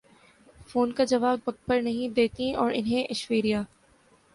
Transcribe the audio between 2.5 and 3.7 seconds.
اور انہیں ایشوریا